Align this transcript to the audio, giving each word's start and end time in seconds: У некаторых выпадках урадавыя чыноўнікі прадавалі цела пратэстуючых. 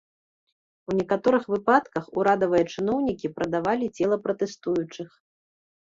У 0.91 0.95
некаторых 1.01 1.43
выпадках 1.55 2.09
урадавыя 2.21 2.65
чыноўнікі 2.77 3.27
прадавалі 3.39 3.85
цела 3.99 4.17
пратэстуючых. 4.25 5.09